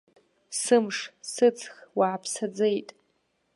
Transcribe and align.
Сымш, 0.61 0.97
сыҵх, 1.31 1.71
уааԥсаӡеит. 1.97 2.89